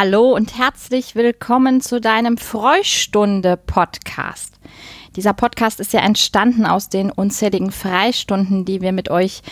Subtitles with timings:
[0.00, 4.54] Hallo und herzlich willkommen zu deinem Freustunde-Podcast.
[5.16, 9.42] Dieser Podcast ist ja entstanden aus den unzähligen Freistunden, die wir mit euch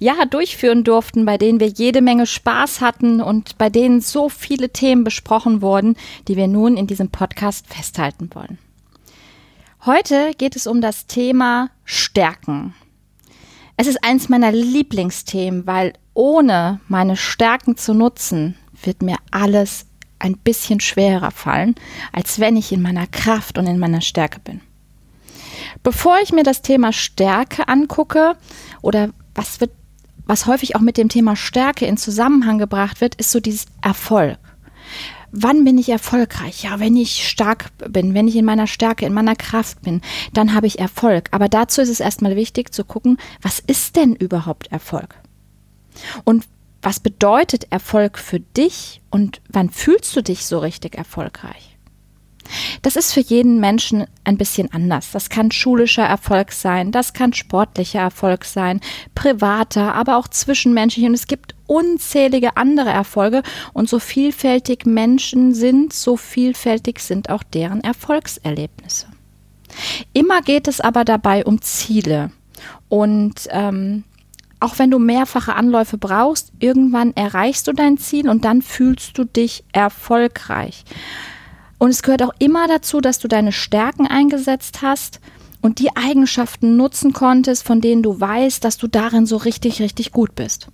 [0.00, 4.70] ja durchführen durften, bei denen wir jede Menge Spaß hatten und bei denen so viele
[4.70, 5.94] Themen besprochen wurden,
[6.26, 8.58] die wir nun in diesem Podcast festhalten wollen.
[9.86, 12.74] Heute geht es um das Thema Stärken.
[13.76, 19.86] Es ist eins meiner Lieblingsthemen, weil ohne meine Stärken zu nutzen, wird mir alles
[20.22, 21.74] ein bisschen schwerer fallen,
[22.12, 24.60] als wenn ich in meiner Kraft und in meiner Stärke bin.
[25.82, 28.36] Bevor ich mir das Thema Stärke angucke
[28.82, 29.72] oder was wird,
[30.26, 34.38] was häufig auch mit dem Thema Stärke in Zusammenhang gebracht wird, ist so dieses Erfolg.
[35.32, 36.62] Wann bin ich erfolgreich?
[36.62, 40.02] Ja, wenn ich stark bin, wenn ich in meiner Stärke, in meiner Kraft bin,
[40.34, 41.28] dann habe ich Erfolg.
[41.32, 45.16] Aber dazu ist es erstmal wichtig zu gucken, was ist denn überhaupt Erfolg?
[46.24, 46.44] Und
[46.82, 51.72] was bedeutet Erfolg für dich und wann fühlst du dich so richtig erfolgreich?
[52.82, 55.12] Das ist für jeden Menschen ein bisschen anders.
[55.12, 58.80] Das kann schulischer Erfolg sein, das kann sportlicher Erfolg sein,
[59.14, 61.06] privater, aber auch zwischenmenschlich.
[61.06, 63.42] Und es gibt unzählige andere Erfolge.
[63.72, 69.06] Und so vielfältig Menschen sind, so vielfältig sind auch deren Erfolgserlebnisse.
[70.12, 72.30] Immer geht es aber dabei um Ziele.
[72.88, 74.04] Und ähm,
[74.62, 79.24] auch wenn du mehrfache Anläufe brauchst, irgendwann erreichst du dein Ziel und dann fühlst du
[79.24, 80.84] dich erfolgreich.
[81.78, 85.20] Und es gehört auch immer dazu, dass du deine Stärken eingesetzt hast
[85.60, 90.12] und die Eigenschaften nutzen konntest, von denen du weißt, dass du darin so richtig, richtig
[90.12, 90.68] gut bist.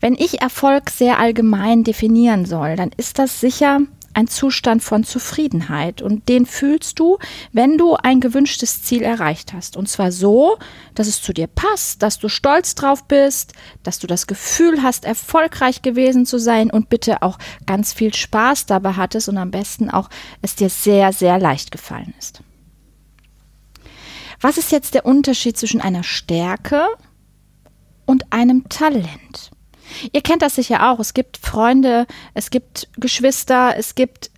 [0.00, 3.80] Wenn ich Erfolg sehr allgemein definieren soll, dann ist das sicher
[4.14, 7.18] ein Zustand von Zufriedenheit und den fühlst du,
[7.52, 9.76] wenn du ein gewünschtes Ziel erreicht hast.
[9.76, 10.58] Und zwar so,
[10.94, 13.52] dass es zu dir passt, dass du stolz drauf bist,
[13.82, 18.66] dass du das Gefühl hast, erfolgreich gewesen zu sein und bitte auch ganz viel Spaß
[18.66, 20.08] dabei hattest und am besten auch
[20.42, 22.42] es dir sehr, sehr leicht gefallen ist.
[24.40, 26.86] Was ist jetzt der Unterschied zwischen einer Stärke
[28.06, 29.50] und einem Talent?
[30.12, 31.00] Ihr kennt das sicher auch.
[31.00, 34.30] Es gibt Freunde, es gibt Geschwister, es gibt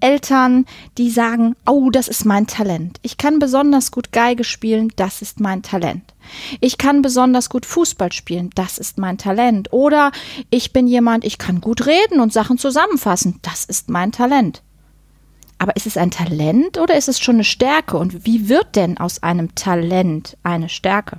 [0.00, 0.66] Eltern,
[0.98, 2.98] die sagen, oh, das ist mein Talent.
[3.02, 6.14] Ich kann besonders gut Geige spielen, das ist mein Talent.
[6.60, 9.72] Ich kann besonders gut Fußball spielen, das ist mein Talent.
[9.72, 10.12] Oder
[10.50, 14.62] ich bin jemand, ich kann gut reden und Sachen zusammenfassen, das ist mein Talent.
[15.58, 17.96] Aber ist es ein Talent oder ist es schon eine Stärke?
[17.96, 21.18] Und wie wird denn aus einem Talent eine Stärke?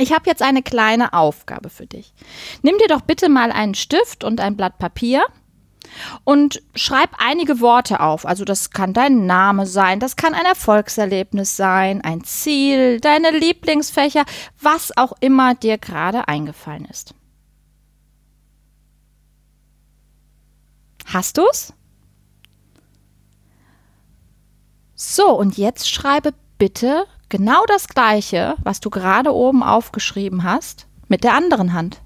[0.00, 2.14] Ich habe jetzt eine kleine Aufgabe für dich.
[2.62, 5.26] Nimm dir doch bitte mal einen Stift und ein Blatt Papier
[6.24, 8.24] und schreib einige Worte auf.
[8.24, 14.24] Also das kann dein Name sein, das kann ein Erfolgserlebnis sein, ein Ziel, deine Lieblingsfächer,
[14.58, 17.14] was auch immer dir gerade eingefallen ist.
[21.04, 21.74] Hast du's?
[24.94, 31.24] So, und jetzt schreibe bitte genau das gleiche, was du gerade oben aufgeschrieben hast, mit
[31.24, 32.02] der anderen Hand.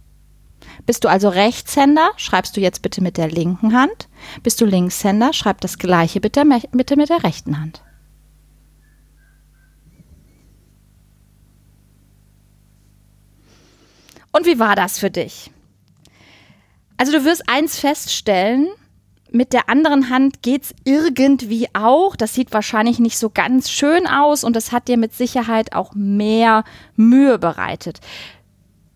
[0.87, 4.09] Bist du also Rechtshänder, schreibst du jetzt bitte mit der linken Hand.
[4.43, 7.83] Bist du Linkshänder, schreib das gleiche bitte, bitte mit der rechten Hand.
[14.33, 15.51] Und wie war das für dich?
[16.97, 18.69] Also du wirst eins feststellen,
[19.31, 22.15] mit der anderen Hand geht's irgendwie auch.
[22.17, 25.93] Das sieht wahrscheinlich nicht so ganz schön aus und es hat dir mit Sicherheit auch
[25.95, 26.65] mehr
[26.95, 28.01] Mühe bereitet.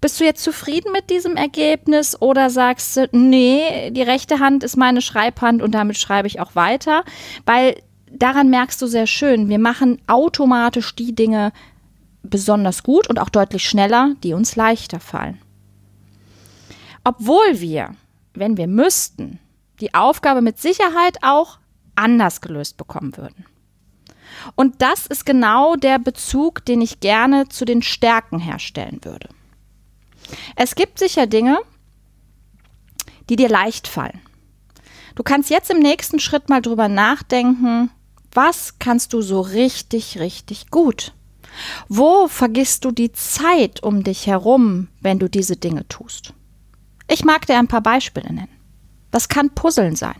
[0.00, 4.76] Bist du jetzt zufrieden mit diesem Ergebnis oder sagst du, nee, die rechte Hand ist
[4.76, 7.02] meine Schreibhand und damit schreibe ich auch weiter?
[7.44, 11.52] Weil daran merkst du sehr schön, wir machen automatisch die Dinge
[12.22, 15.40] besonders gut und auch deutlich schneller, die uns leichter fallen.
[17.02, 17.94] Obwohl wir,
[18.34, 19.40] wenn wir müssten,
[19.80, 21.58] die Aufgabe mit Sicherheit auch
[21.94, 23.46] anders gelöst bekommen würden.
[24.54, 29.28] Und das ist genau der Bezug, den ich gerne zu den Stärken herstellen würde.
[30.56, 31.58] Es gibt sicher Dinge,
[33.28, 34.20] die dir leicht fallen.
[35.14, 37.90] Du kannst jetzt im nächsten Schritt mal drüber nachdenken,
[38.32, 41.12] was kannst du so richtig, richtig gut?
[41.88, 46.34] Wo vergisst du die Zeit um dich herum, wenn du diese Dinge tust?
[47.08, 48.57] Ich mag dir ein paar Beispiele nennen.
[49.10, 50.16] Das kann Puzzeln sein.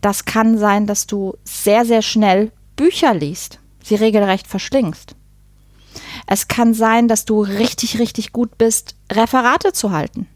[0.00, 5.16] Das kann sein, dass du sehr, sehr schnell Bücher liest, sie regelrecht verschlingst.
[6.26, 10.28] Es kann sein, dass du richtig, richtig gut bist, Referate zu halten.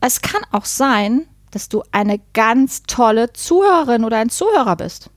[0.00, 5.10] Es kann auch sein, dass du eine ganz tolle Zuhörerin oder ein Zuhörer bist.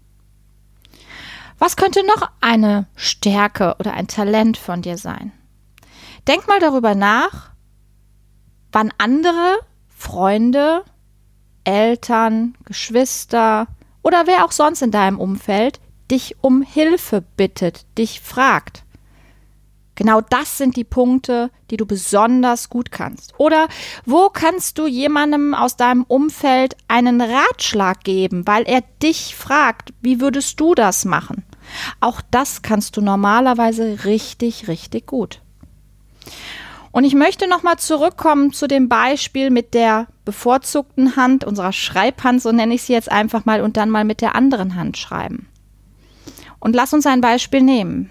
[1.60, 5.32] Was könnte noch eine Stärke oder ein Talent von dir sein?
[6.28, 7.52] Denk mal darüber nach,
[8.72, 9.58] wann andere
[9.98, 10.84] Freunde,
[11.64, 13.68] Eltern, Geschwister
[14.04, 18.84] oder wer auch sonst in deinem Umfeld dich um Hilfe bittet, dich fragt.
[19.96, 23.34] Genau das sind die Punkte, die du besonders gut kannst.
[23.40, 23.68] Oder
[24.06, 30.22] wo kannst du jemandem aus deinem Umfeld einen Ratschlag geben, weil er dich fragt, wie
[30.22, 31.44] würdest du das machen?
[32.00, 35.42] Auch das kannst du normalerweise richtig, richtig gut.
[36.98, 42.52] Und ich möchte nochmal zurückkommen zu dem Beispiel mit der bevorzugten Hand, unserer Schreibhand, so
[42.52, 45.48] nenne ich sie jetzt einfach mal, und dann mal mit der anderen Hand schreiben.
[46.58, 48.10] Und lass uns ein Beispiel nehmen.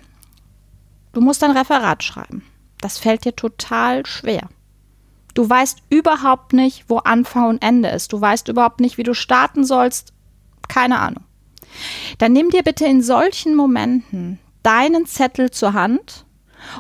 [1.13, 2.45] Du musst ein Referat schreiben.
[2.81, 4.49] Das fällt dir total schwer.
[5.35, 8.13] Du weißt überhaupt nicht, wo Anfang und Ende ist.
[8.13, 10.13] Du weißt überhaupt nicht, wie du starten sollst.
[10.69, 11.25] Keine Ahnung.
[12.19, 16.25] Dann nimm dir bitte in solchen Momenten deinen Zettel zur Hand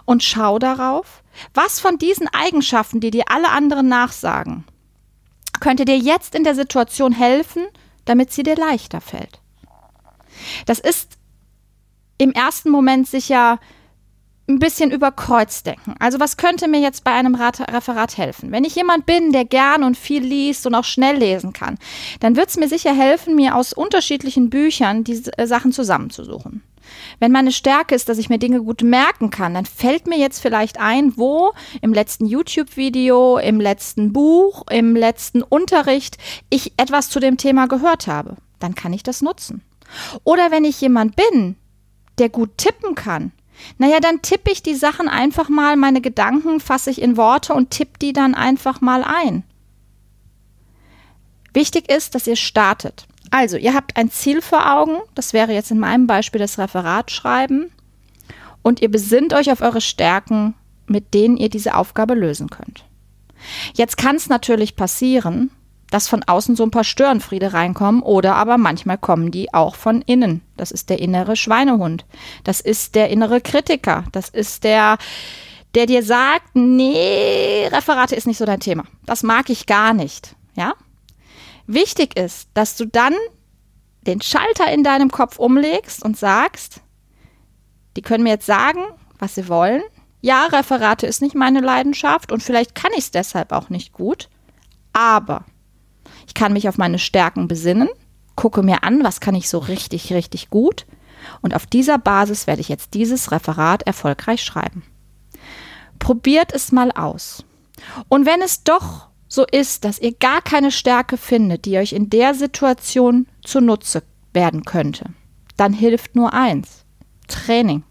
[0.05, 1.23] und schau darauf,
[1.55, 4.65] was von diesen Eigenschaften, die dir alle anderen nachsagen,
[5.61, 7.67] könnte dir jetzt in der Situation helfen,
[8.05, 9.41] damit sie dir leichter fällt.
[10.67, 11.19] Das ist
[12.19, 13.59] im ersten Moment sicher
[14.49, 15.94] ein bisschen über Kreuz denken.
[15.99, 18.53] Also was könnte mir jetzt bei einem Referat helfen?
[18.53, 21.79] Wenn ich jemand bin, der gern und viel liest und auch schnell lesen kann,
[22.21, 26.62] dann wird es mir sicher helfen, mir aus unterschiedlichen Büchern diese äh, Sachen zusammenzusuchen.
[27.19, 30.41] Wenn meine Stärke ist, dass ich mir Dinge gut merken kann, dann fällt mir jetzt
[30.41, 31.53] vielleicht ein, wo
[31.83, 36.19] im letzten YouTube-Video, im letzten Buch, im letzten Unterricht
[36.50, 38.37] ich etwas zu dem Thema gehört habe.
[38.59, 39.62] Dann kann ich das nutzen.
[40.25, 41.56] Oder wenn ich jemand bin,
[42.19, 43.33] der gut tippen kann,
[43.79, 47.71] naja, dann tippe ich die Sachen einfach mal, meine Gedanken fasse ich in Worte und
[47.71, 49.44] tippe die dann einfach mal ein.
[51.55, 53.06] Wichtig ist, dass ihr startet.
[53.31, 57.11] Also, ihr habt ein Ziel vor Augen, das wäre jetzt in meinem Beispiel das Referat
[57.11, 57.70] schreiben,
[58.62, 60.55] und ihr besinnt euch auf eure Stärken,
[60.87, 62.84] mit denen ihr diese Aufgabe lösen könnt.
[63.75, 65.50] Jetzt kann es natürlich passieren,
[65.90, 70.02] dass von außen so ein paar Störenfriede reinkommen oder aber manchmal kommen die auch von
[70.02, 70.43] innen.
[70.56, 72.05] Das ist der innere Schweinehund.
[72.43, 74.05] Das ist der innere Kritiker.
[74.12, 74.99] Das ist der,
[75.75, 78.84] der dir sagt, nee, Referate ist nicht so dein Thema.
[79.05, 80.34] Das mag ich gar nicht.
[80.56, 80.75] Ja?
[81.67, 83.15] Wichtig ist, dass du dann
[84.03, 86.81] den Schalter in deinem Kopf umlegst und sagst,
[87.97, 88.81] die können mir jetzt sagen,
[89.19, 89.83] was sie wollen.
[90.21, 94.29] Ja, Referate ist nicht meine Leidenschaft und vielleicht kann ich es deshalb auch nicht gut.
[94.93, 95.45] Aber
[96.27, 97.89] ich kann mich auf meine Stärken besinnen,
[98.35, 100.87] gucke mir an, was kann ich so richtig, richtig gut.
[101.41, 104.85] Und auf dieser Basis werde ich jetzt dieses Referat erfolgreich schreiben.
[105.99, 107.45] Probiert es mal aus.
[108.09, 112.11] Und wenn es doch so ist, dass ihr gar keine Stärke findet, die euch in
[112.11, 114.02] der Situation zunutze
[114.32, 115.06] werden könnte,
[115.56, 116.84] dann hilft nur eins.
[117.28, 117.82] Training.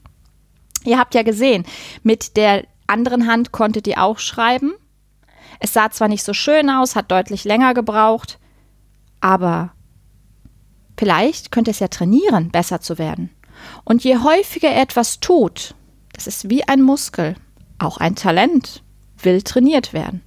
[0.86, 1.66] Ihr habt ja gesehen,
[2.04, 4.74] mit der anderen Hand konntet ihr auch schreiben.
[5.60, 8.40] Es sah zwar nicht so schön aus, hat deutlich länger gebraucht,
[9.20, 9.74] aber
[10.98, 13.30] vielleicht könnt ihr es ja trainieren, besser zu werden.
[13.84, 15.76] Und je häufiger er etwas tut,
[16.14, 17.36] das ist wie ein Muskel,
[17.80, 18.84] auch ein Talent,
[19.18, 20.22] will trainiert werden.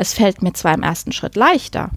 [0.00, 1.90] Es fällt mir zwar im ersten Schritt leichter,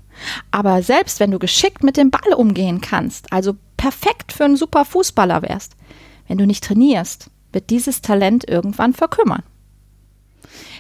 [0.52, 4.84] aber selbst wenn du geschickt mit dem Ball umgehen kannst, also perfekt für einen super
[4.84, 5.78] Fußballer wärst,
[6.28, 9.44] wenn du nicht trainierst, wird dieses Talent irgendwann verkümmern.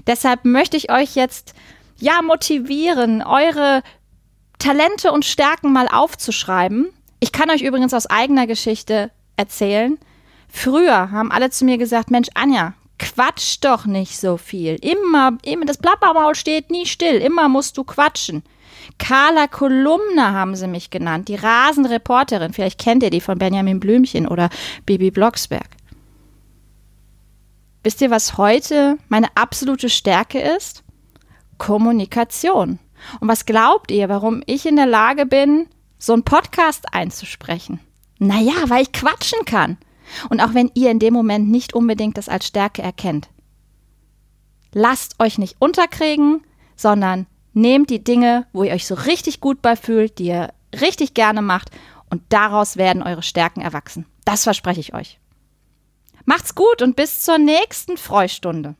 [0.06, 1.54] Deshalb möchte ich euch jetzt
[1.98, 3.84] ja motivieren, eure
[4.60, 6.90] Talente und Stärken mal aufzuschreiben.
[7.22, 9.98] Ich kann euch übrigens aus eigener Geschichte erzählen.
[10.50, 14.76] Früher haben alle zu mir gesagt, Mensch, Anja, quatsch doch nicht so viel.
[14.76, 17.16] Immer, immer, das Plappermaul steht nie still.
[17.16, 18.44] Immer musst du quatschen.
[18.98, 22.54] Carla Kolumna haben sie mich genannt, die Rasenreporterin.
[22.54, 24.50] Vielleicht kennt ihr die von Benjamin Blümchen oder
[24.86, 25.70] Bibi Blocksberg.
[27.84, 30.84] Wisst ihr, was heute meine absolute Stärke ist?
[31.58, 32.80] Kommunikation.
[33.20, 37.80] Und was glaubt ihr, warum ich in der Lage bin, so einen Podcast einzusprechen?
[38.20, 39.78] Naja, weil ich quatschen kann.
[40.30, 43.30] Und auch wenn ihr in dem Moment nicht unbedingt das als Stärke erkennt.
[44.74, 46.44] Lasst euch nicht unterkriegen,
[46.76, 51.14] sondern nehmt die Dinge, wo ihr euch so richtig gut bei fühlt, die ihr richtig
[51.14, 51.70] gerne macht
[52.10, 54.06] und daraus werden eure Stärken erwachsen.
[54.26, 55.20] Das verspreche ich euch.
[56.26, 58.76] Macht's gut und bis zur nächsten Freustunde.